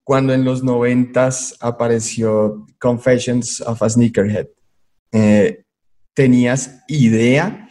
[0.04, 4.48] cuando en los noventas apareció Confessions of a Sneakerhead,
[5.12, 5.64] eh,
[6.20, 7.70] ¿tenías idea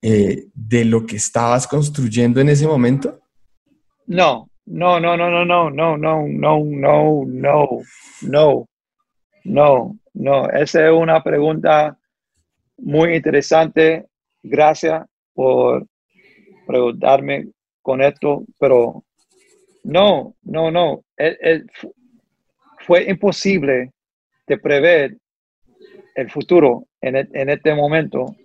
[0.00, 3.20] de lo que estabas construyendo en ese momento?
[4.06, 7.68] No, no, no, no, no, no, no, no, no, no, no,
[8.22, 8.66] no,
[9.44, 10.48] no, no.
[10.48, 11.98] Esa es una pregunta
[12.78, 14.06] muy interesante.
[14.42, 15.86] Gracias por
[16.66, 17.48] preguntarme
[17.82, 19.04] con esto, pero
[19.84, 21.04] no, no, no.
[22.86, 23.90] fue imposible
[24.46, 25.18] de prever
[26.14, 28.36] el futuro en, en este momento,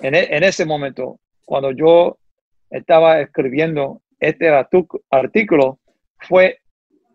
[0.00, 2.18] en, en ese momento, cuando yo
[2.70, 4.48] estaba escribiendo este
[5.10, 5.80] artículo
[6.28, 6.58] fue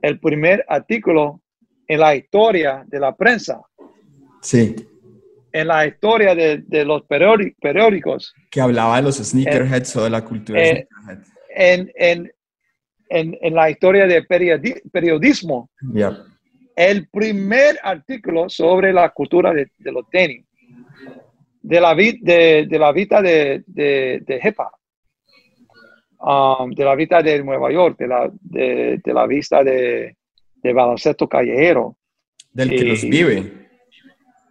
[0.02, 1.41] el primer artículo
[1.88, 3.62] en la historia de la prensa.
[4.41, 4.76] Sí.
[5.52, 8.34] En la historia de, los periódicos.
[8.52, 10.88] Que hablaba de los sneakerheads o de la cultura en,
[11.56, 11.91] en,
[13.10, 14.24] en, en, la historia de
[14.91, 15.69] periodismo.
[16.76, 20.46] El primer artículo sobre la cultura de, los tenis.
[21.62, 24.40] De la, de, de la vida de, de, de
[26.28, 30.16] Um, de la vista de Nueva York, de la, de, la vista de,
[30.64, 31.98] baloncesto callejero.
[32.52, 33.68] Del que los vive.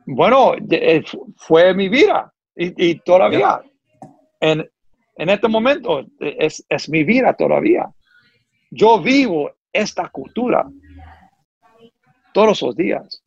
[0.06, 1.02] Bueno, eh,
[1.36, 3.60] fue mi vida y, y todavía.
[4.38, 4.64] En,
[5.16, 7.90] en, este momento es, es mi vida todavía.
[8.70, 10.68] Yo vivo esta cultura
[12.34, 13.22] todos los días.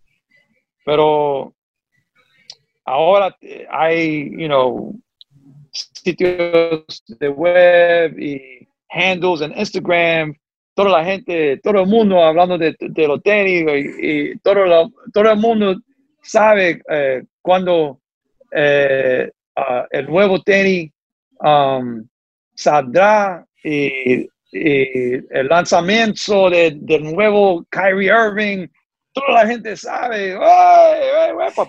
[0.86, 1.56] Pero
[2.86, 3.36] ahora
[3.72, 4.94] hay, you know,
[5.72, 10.36] sitios de web y handles en Instagram,
[10.76, 13.66] toda la gente, todo el mundo hablando de, de los tenis
[14.00, 15.76] y, todo, todo el mundo
[16.22, 18.00] sabe eh, cuando
[18.52, 20.92] eh, ah, el nuevo tenis
[21.40, 22.08] um,
[22.56, 28.68] saldrá y, el lanzamiento de, del nuevo Kyrie Irving,
[29.20, 30.38] toda la gente sabe,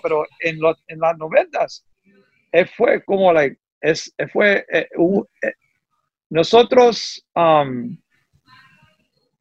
[0.01, 1.85] pero en, las noventas
[2.75, 4.87] fue como like, es, fue, eh,
[5.41, 5.53] eh,
[6.29, 7.97] nosotros um,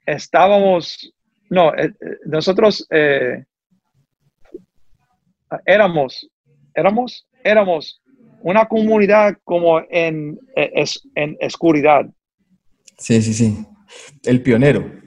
[0.07, 1.13] estábamos,
[1.51, 1.93] no, eh,
[2.27, 2.87] nosotros
[5.67, 6.31] éramos,
[6.75, 8.03] éramos, éramos
[8.41, 12.07] una comunidad como en, en oscuridad.
[12.99, 13.67] Sí, sí, sí.
[14.25, 14.99] El pionero.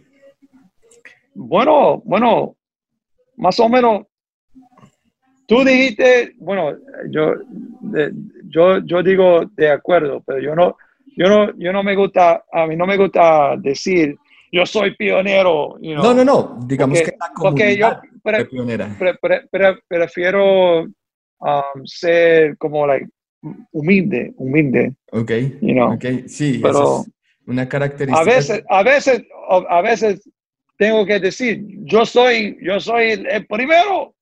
[1.33, 2.57] Bueno, bueno,
[3.41, 4.05] más o menos
[5.51, 6.77] Tú dijiste, bueno,
[7.09, 7.33] yo,
[8.47, 10.77] yo, yo digo de acuerdo, pero yo no,
[11.17, 14.15] yo no, yo no me gusta, a mí no me gusta decir,
[14.49, 15.75] yo soy pionero.
[15.81, 18.97] no, no, no, digamos que la comunidad porque yo pionera.
[19.89, 23.09] prefiero um, ser como like,
[23.73, 24.93] humilde, humilde.
[25.11, 25.95] Ok, you know?
[25.95, 26.29] okay.
[26.29, 27.03] sí, pero
[27.45, 28.21] una característica.
[28.21, 29.23] A veces, a veces,
[29.67, 30.29] a veces
[30.81, 34.15] tengo que decir, yo soy, yo soy el primero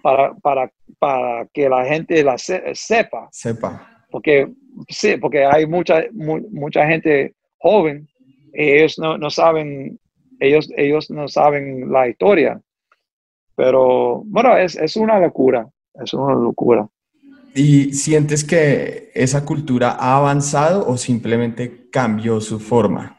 [0.00, 3.28] para, para, para que la gente la sepa.
[3.30, 4.06] Sepa.
[4.10, 4.50] Porque,
[4.88, 8.08] sí, porque hay mucha, mucha gente joven
[8.54, 10.00] y ellos no, no saben,
[10.40, 12.58] ellos, ellos no saben la historia.
[13.54, 15.68] Pero bueno, es, es una locura,
[16.02, 16.88] es una locura.
[17.54, 23.17] ¿Y sientes que esa cultura ha avanzado o simplemente cambió su forma?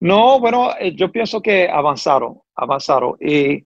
[0.00, 3.16] No, bueno, eh, yo pienso que avanzaron, avanzaron.
[3.20, 3.64] Y,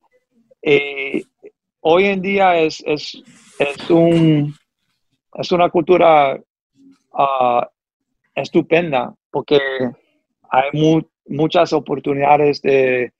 [1.81, 3.23] hoy en día es, es,
[3.59, 4.55] es, un,
[5.35, 6.39] es una cultura
[7.15, 7.69] ah,
[8.35, 9.59] estupenda porque
[10.51, 13.13] hay muchas oportunidades de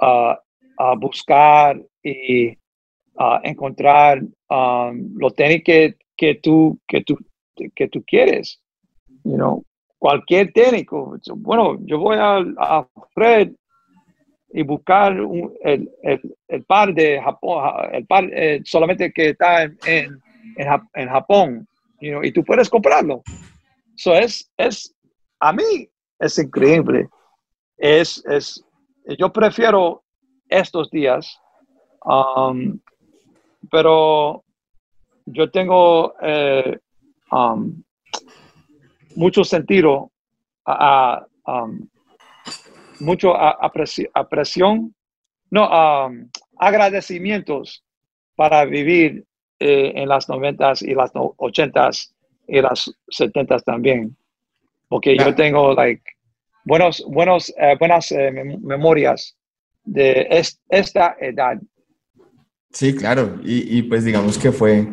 [0.00, 0.38] ah,
[0.98, 2.56] buscar y
[3.42, 5.18] encontrar um,
[5.64, 7.18] que, que, tú, que, tú,
[7.74, 8.60] que tú quieres.
[9.24, 9.65] You know,
[9.98, 11.18] cualquier técnico.
[11.36, 13.52] Bueno, yo voy a, a Fred
[14.52, 19.78] y buscar el, el, el, par de Japón, el par eh, solamente que está en,
[19.86, 20.20] en,
[20.94, 21.68] en Japón,
[22.00, 23.22] you know, y tú puedes comprarlo.
[23.96, 24.94] Eso es, es,
[25.40, 27.08] a mí es increíble.
[27.76, 28.64] Es, es,
[29.18, 30.02] yo prefiero
[30.48, 31.38] estos días
[32.06, 32.78] um,
[33.70, 34.44] pero
[35.26, 36.78] yo tengo eh,
[37.32, 37.82] um,
[39.16, 40.10] mucho sentido,
[40.64, 41.88] a, um,
[43.00, 44.94] mucho apresión,
[45.50, 47.84] no, um, agradecimientos
[48.34, 49.24] para vivir
[49.58, 52.14] eh, en las noventas y las ochentas
[52.48, 54.16] y las setentas también,
[54.88, 56.02] porque yo tengo like
[56.64, 58.12] buenos, buenos, eh, buenas
[58.62, 59.36] memorias
[59.84, 60.26] de
[60.68, 61.58] esta edad.
[62.76, 64.86] Sí, claro, y, pues digamos que fue,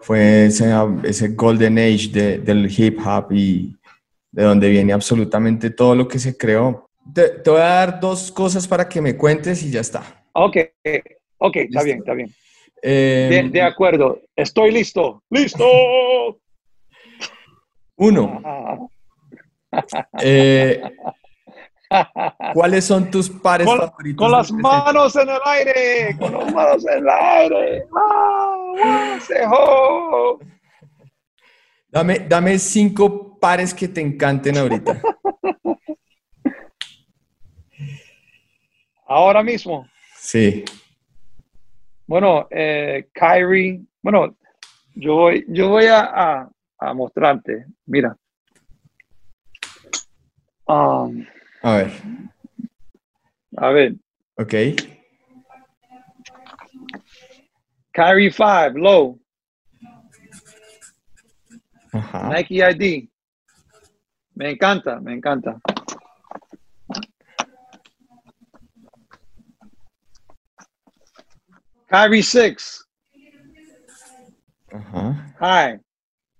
[0.00, 0.72] fue ese,
[1.04, 2.08] ese golden age
[2.38, 3.76] del hip hop y
[4.30, 6.88] de donde viene absolutamente todo lo que se creó.
[7.14, 10.24] Te, voy a dar dos cosas para que me cuentes y ya está.
[10.32, 10.56] Ok,
[11.38, 12.30] ok, está bien, está bien.
[12.82, 15.22] de, em, acuerdo, estoy listo.
[15.30, 15.64] ¡Listo!
[17.96, 18.88] Uno.
[20.22, 20.80] Eh,
[22.54, 24.16] ¿Cuáles son tus pares favoritos?
[24.16, 27.84] Con las manos en el aire, con las manos en el aire.
[31.90, 35.00] Dame, dame cinco pares que te encanten ahorita.
[39.06, 39.88] Ahora mismo.
[40.16, 40.64] Sí.
[42.06, 44.36] Bueno, eh, Kyrie, bueno,
[44.94, 47.66] yo voy, yo voy a, a, mostrarte.
[47.86, 48.16] Mira.
[50.66, 51.24] Um,
[51.62, 51.90] a ver.
[53.56, 53.94] A ver.
[54.36, 54.54] Ok.
[57.92, 59.18] Kyrie 5, low.
[61.92, 63.08] Nike ID.
[64.36, 65.58] Me encanta, me encanta.
[71.88, 72.84] Kyrie 6.
[74.70, 75.34] Ajá.
[75.40, 75.80] Hi.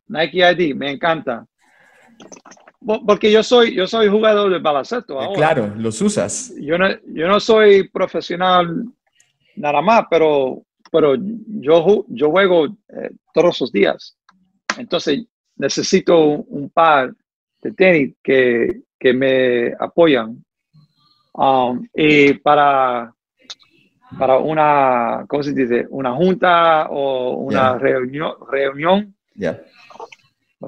[0.06, 1.46] Nike ID, me encanta.
[2.80, 5.20] Porque yo soy, yo soy jugador de baloncesto.
[5.20, 6.54] Eh, claro, los usas.
[6.60, 8.84] Yo no, yo no soy profesional
[9.56, 14.16] nada más, pero, pero yo, yo juego eh, todos los días.
[14.76, 15.24] Entonces
[15.56, 17.12] necesito un par
[17.62, 20.44] de tenis que, que me apoyan.
[21.32, 23.12] Um, y para,
[24.18, 25.86] para una, ¿cómo se dice?
[25.90, 29.14] Una junta o una reunión, reunión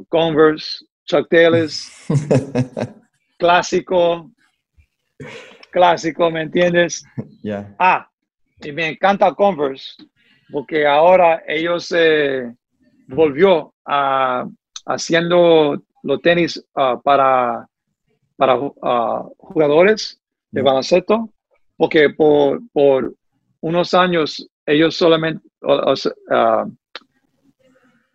[0.08, 1.90] Converse, Chuck Taylors,
[3.36, 4.30] clásico,
[5.72, 7.02] clásico, ¿me entiendes?
[7.80, 8.08] Ah,
[8.60, 10.04] y me encanta Converse,
[10.52, 12.54] porque ahora ellos eh,
[13.08, 14.46] volvió a
[14.86, 17.66] haciendo los tenis ah, para,
[18.36, 20.20] para ah, jugadores
[20.52, 21.28] de baloncesto,
[21.76, 23.12] porque por, por
[23.60, 26.70] unos años ellos solamente uh,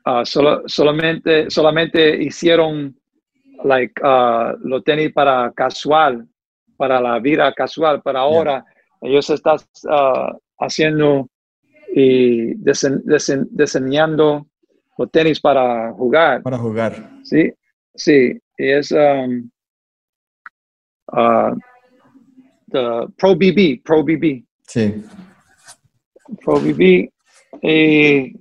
[0.05, 0.23] uh,
[0.65, 2.95] solamente, solamente hicieron
[3.63, 6.27] like, uh, lo tenis para casual,
[6.77, 8.65] para la vida casual, pero ahora
[9.01, 9.57] ellos están
[10.59, 11.29] haciendo
[11.93, 12.53] y
[13.51, 14.47] diseñando
[14.97, 16.41] los tenis para jugar.
[16.41, 17.09] Para jugar.
[17.23, 17.51] Sí,
[17.93, 19.49] sí, y es um,
[23.17, 24.43] Pro BB, Pro BB.
[24.67, 25.03] Sí.
[26.43, 27.09] Pro BB.
[27.61, 28.33] Y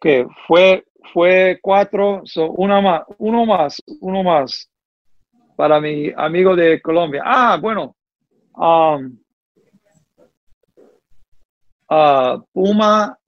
[0.00, 4.70] que fue, fue cuatro, so una más, uno más, uno más
[5.56, 7.22] para mi amigo de Colombia.
[7.24, 7.96] Ah, bueno.
[8.54, 9.18] Um,
[11.90, 13.18] uh, Puma,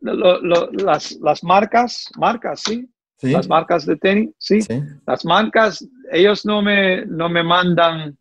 [0.00, 2.88] las, las marcas, marcas, ¿sí?
[3.20, 4.60] Las marcas de tenis, ¿sí?
[5.04, 8.16] Las marcas, ellos no me, no me mandan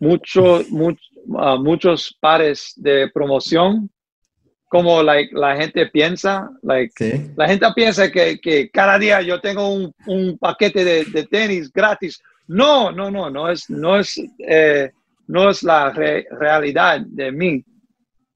[0.00, 3.88] mucho, uh, muchos pares de promoción,
[4.68, 6.50] como like, la gente piensa.
[6.62, 11.26] Like, La gente piensa que, que, cada día yo tengo un, un paquete de, de,
[11.26, 12.20] tenis gratis.
[12.46, 14.90] No, no, no, no es, no es, eh,
[15.28, 17.64] no es la realidad de mí.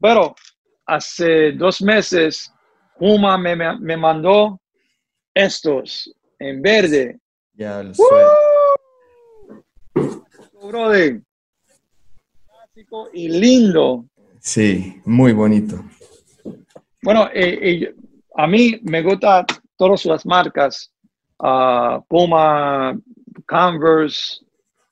[0.00, 0.34] Pero
[0.86, 2.52] hace dos meses,
[2.98, 4.60] Puma me, me mandó
[5.34, 7.18] estos en verde.
[7.54, 7.92] Ya, el
[10.62, 11.22] Brother.
[12.46, 14.04] Clásico y lindo.
[14.40, 15.82] Sí, muy bonito.
[17.03, 17.94] Bueno, eh, eh,
[18.36, 19.46] a mí me gustan
[19.76, 20.92] todas las marcas.
[21.40, 22.99] Uh, Puma,
[23.46, 24.44] Converse,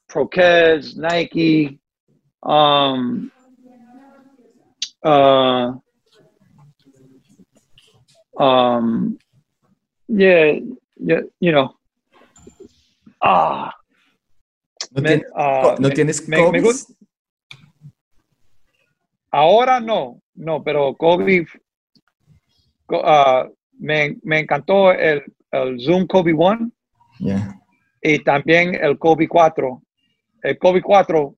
[0.06, 1.80] Proquez, Nike.
[2.42, 3.32] Um,
[5.02, 5.72] uh,
[8.38, 9.18] um,
[10.06, 10.60] yeah,
[10.96, 11.74] yeah, you know.
[13.20, 13.72] Ah.
[14.92, 16.62] ¿No, me, uh, ¿no tienes me, me
[19.32, 21.46] Ahora no, no, pero Kobe
[22.88, 26.70] uh, me, me, encantó el, el, Zoom Kobe One
[27.18, 27.60] yeah.
[28.02, 29.82] y también el Kobe 4.
[30.42, 31.34] El Kobe 4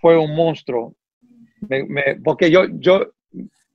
[0.00, 0.94] fue un monstruo.
[1.60, 3.12] Me, me, porque yo, yo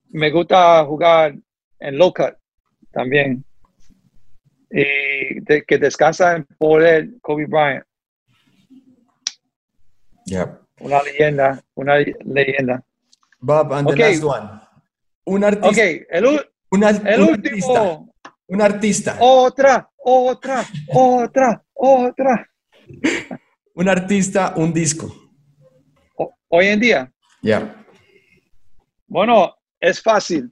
[0.09, 1.35] me gusta jugar
[1.79, 2.35] en low cut
[2.91, 3.43] también.
[4.69, 7.85] Y de, que descansa en poder Kobe Bryant.
[10.25, 10.61] Yep.
[10.79, 12.83] Una leyenda, una leyenda.
[13.39, 14.49] Bob, and the last one.
[15.25, 15.69] Un artista.
[15.69, 17.75] Okay, el, un, el un último.
[17.75, 17.99] Artista,
[18.47, 19.17] un artista.
[19.19, 22.49] Otra, otra, otra, otra.
[23.75, 25.13] un artista, un disco.
[26.15, 27.11] O, hoy en día.
[27.41, 27.85] Ya.
[29.07, 30.51] Bueno, es fácil.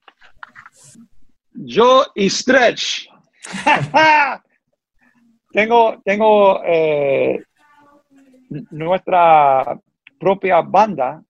[1.54, 3.08] Yo y Stretch.
[5.52, 7.42] tengo tengo eh,
[8.70, 9.80] nuestra
[10.20, 11.24] propia banda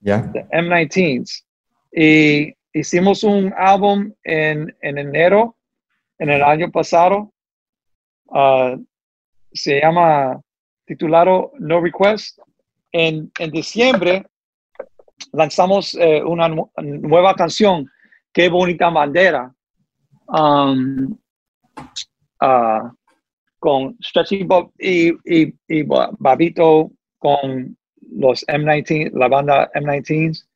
[0.00, 0.18] yeah.
[0.18, 1.44] de M19s
[1.92, 5.56] y hicimos un álbum en, en enero
[6.18, 7.32] en el año pasado
[8.26, 8.76] uh,
[9.52, 10.40] se llama
[10.84, 12.38] titulado No Request
[12.92, 14.26] en, en diciembre
[15.32, 17.88] lanzamos eh, una nu nueva canción
[18.32, 19.54] qué bonita bandera
[20.26, 21.16] um,
[22.42, 22.90] uh,
[23.64, 25.82] con Stretchy Bob y, y, y,
[26.18, 27.74] Babito con
[28.12, 30.46] los M19, la banda M19s.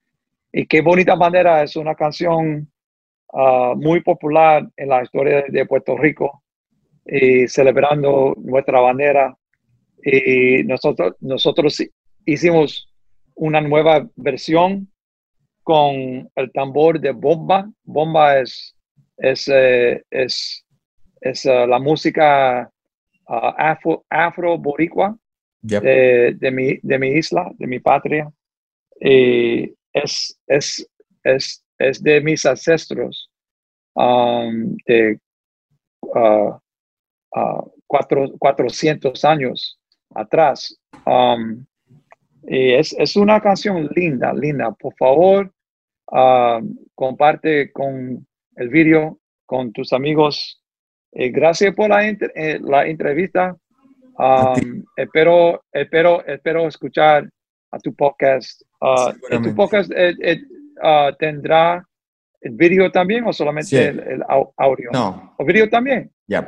[0.52, 2.70] Y qué bonita bandera es una canción
[3.32, 6.42] uh, muy popular en la historia de Puerto Rico
[7.04, 9.36] y celebrando nuestra bandera.
[10.02, 11.82] Y nosotros, nosotros
[12.24, 12.90] hicimos
[13.34, 14.90] una nueva versión
[15.62, 17.70] con el tambor de bomba.
[17.84, 18.74] Bomba es,
[19.18, 20.64] es, eh, es,
[21.20, 22.70] es uh, la música
[23.28, 25.14] uh, afro, afro boricua
[25.60, 25.82] yep.
[25.82, 28.32] de, de, mi, de mi isla, de mi patria.
[28.98, 30.88] Y es, es,
[31.22, 33.30] es, es de mis ancestros
[33.94, 35.20] um, de
[36.00, 36.54] uh,
[37.36, 39.78] uh, cuatro, 400 años
[40.14, 40.78] atrás.
[41.06, 41.66] Um,
[42.46, 44.70] y es, es, una canción linda, linda.
[44.72, 45.52] Por favor,
[46.12, 46.60] uh,
[46.94, 48.26] comparte con
[48.56, 50.62] el vídeo con tus amigos.
[51.12, 53.56] Eh, gracias por la, eh, la entrevista.
[54.18, 57.28] Um, espero, espero, espero escuchar
[57.70, 58.62] a tu podcast.
[58.80, 60.40] Uh, ¿Tu podcast eh, eh,
[60.82, 61.84] uh, tendrá
[62.40, 63.76] el vídeo también o solamente Sí.
[63.76, 64.90] el, el au- audio?
[64.92, 65.34] No.
[65.36, 66.10] ¿O vídeo también?
[66.28, 66.46] Yep.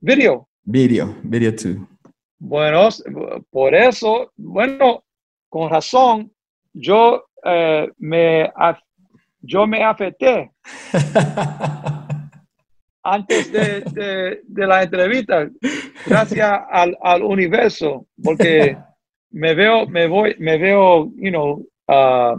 [0.00, 0.48] ¿Vídeo?
[0.64, 1.14] Video.
[1.22, 1.86] Video too.
[2.38, 2.88] Bueno,
[3.50, 5.04] por eso, bueno,
[5.48, 6.32] con razón,
[6.72, 8.50] yo eh, me,
[9.40, 10.50] yo me afecté
[13.02, 15.48] antes de, de- de la entrevista,
[16.06, 18.76] gracias al, al universo, porque
[19.30, 22.36] me veo, me voy, me veo, you know, uh,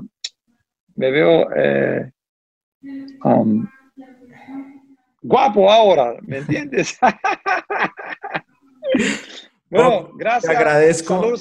[0.96, 2.12] me veo eh,
[3.24, 3.68] um,
[5.22, 6.98] guapo ahora, ¿me entiendes?
[9.70, 10.52] bueno, gracias.
[10.52, 11.34] te agradezco.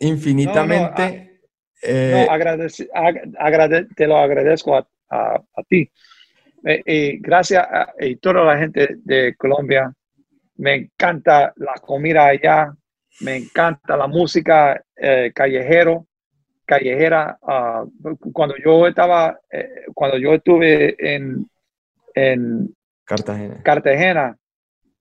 [0.00, 1.40] Infinitamente.
[1.82, 5.90] eh, No, agradece- ag- agrade- te lo agradezco a, a- a ti.
[6.64, 9.92] Eh, y gracias a y toda la gente de Colombia.
[10.56, 12.74] Me encanta la comida allá.
[13.20, 16.06] Me encanta la música eh, callejero,
[16.64, 17.38] callejera.
[17.42, 17.84] Ah,
[18.32, 21.48] cuando yo estaba, eh, cuando yo estuve en,
[22.14, 23.62] en Cartagena.
[23.62, 24.36] Cartagena,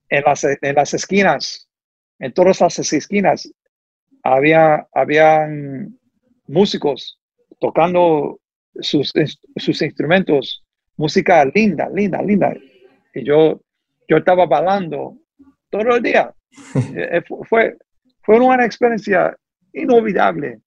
[0.10, 1.70] en las, en las esquinas,
[2.20, 3.52] en todas las esquinas,
[4.24, 5.98] había, habían
[6.48, 7.20] músicos
[7.60, 8.40] tocando
[8.80, 9.12] sus,
[9.58, 10.64] sus instrumentos,
[10.96, 12.54] música linda, linda, linda.
[13.14, 13.62] Y yo,
[14.08, 15.18] yo estaba bailando
[15.70, 16.34] todo el día.
[16.96, 17.78] Eh, fu- fue,
[18.28, 19.38] fue una experiencia
[19.72, 20.60] inolvidable.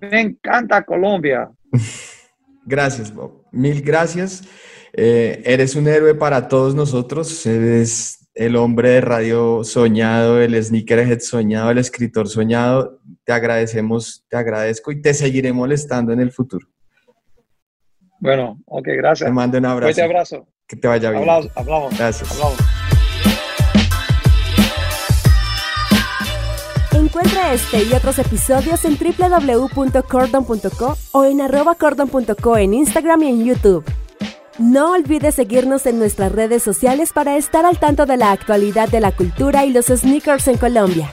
[0.00, 1.50] Me encanta Colombia.
[2.64, 3.44] Gracias, Bob.
[3.50, 4.42] Mil gracias.
[4.92, 7.44] Eh, eres un héroe para todos nosotros.
[7.46, 13.00] Eres el hombre de radio soñado, el sneakerhead soñado, el escritor soñado.
[13.24, 16.66] Te agradecemos, te agradezco y te seguiré molestando en el futuro.
[18.18, 19.28] Bueno, ok, gracias.
[19.28, 19.86] Te mando un abrazo.
[19.86, 20.48] Fuerte abrazo.
[20.66, 21.22] Que te vaya bien.
[21.22, 21.50] Hablamos.
[21.56, 22.30] hablamos Gracias.
[22.32, 22.85] Hablamos.
[27.16, 33.42] Encuentra este y otros episodios en www.cordon.co o en arroba cordon.co en Instagram y en
[33.42, 33.86] YouTube.
[34.58, 39.00] No olvides seguirnos en nuestras redes sociales para estar al tanto de la actualidad de
[39.00, 41.10] la cultura y los sneakers en Colombia.